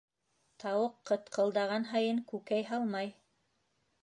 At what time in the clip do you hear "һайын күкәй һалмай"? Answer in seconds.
1.93-3.17